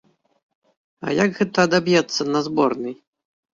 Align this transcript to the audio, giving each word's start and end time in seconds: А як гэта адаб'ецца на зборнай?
А 1.05 1.13
як 1.17 1.29
гэта 1.41 1.57
адаб'ецца 1.69 2.21
на 2.33 2.39
зборнай? 2.51 2.99